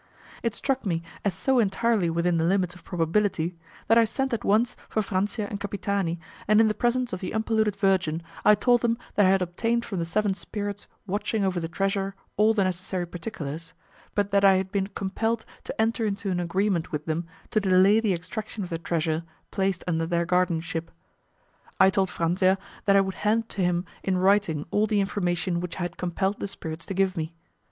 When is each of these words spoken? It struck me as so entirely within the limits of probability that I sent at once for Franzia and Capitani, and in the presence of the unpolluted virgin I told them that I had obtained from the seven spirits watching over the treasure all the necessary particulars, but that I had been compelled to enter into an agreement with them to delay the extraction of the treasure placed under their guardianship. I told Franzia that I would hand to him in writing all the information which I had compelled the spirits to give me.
It 0.41 0.55
struck 0.55 0.83
me 0.83 1.03
as 1.23 1.35
so 1.35 1.59
entirely 1.59 2.09
within 2.09 2.37
the 2.37 2.43
limits 2.43 2.73
of 2.73 2.83
probability 2.83 3.55
that 3.87 3.99
I 3.99 4.05
sent 4.05 4.33
at 4.33 4.43
once 4.43 4.75
for 4.89 5.03
Franzia 5.03 5.47
and 5.47 5.59
Capitani, 5.59 6.17
and 6.47 6.59
in 6.59 6.67
the 6.67 6.73
presence 6.73 7.13
of 7.13 7.19
the 7.19 7.33
unpolluted 7.35 7.75
virgin 7.75 8.23
I 8.43 8.55
told 8.55 8.81
them 8.81 8.97
that 9.13 9.27
I 9.27 9.29
had 9.29 9.43
obtained 9.43 9.85
from 9.85 9.99
the 9.99 10.05
seven 10.05 10.33
spirits 10.33 10.87
watching 11.05 11.45
over 11.45 11.59
the 11.59 11.67
treasure 11.67 12.15
all 12.35 12.55
the 12.55 12.63
necessary 12.63 13.05
particulars, 13.05 13.73
but 14.15 14.31
that 14.31 14.43
I 14.43 14.53
had 14.53 14.71
been 14.71 14.87
compelled 14.87 15.45
to 15.65 15.79
enter 15.79 16.03
into 16.07 16.31
an 16.31 16.39
agreement 16.39 16.91
with 16.91 17.05
them 17.05 17.27
to 17.51 17.59
delay 17.59 17.99
the 17.99 18.13
extraction 18.15 18.63
of 18.63 18.71
the 18.71 18.79
treasure 18.79 19.23
placed 19.51 19.83
under 19.85 20.07
their 20.07 20.25
guardianship. 20.25 20.89
I 21.79 21.91
told 21.91 22.09
Franzia 22.09 22.57
that 22.85 22.95
I 22.95 23.01
would 23.01 23.13
hand 23.21 23.49
to 23.49 23.61
him 23.61 23.85
in 24.01 24.17
writing 24.17 24.65
all 24.71 24.87
the 24.87 24.99
information 24.99 25.59
which 25.59 25.75
I 25.75 25.83
had 25.83 25.97
compelled 25.97 26.39
the 26.39 26.47
spirits 26.47 26.87
to 26.87 26.95
give 26.95 27.15
me. 27.15 27.35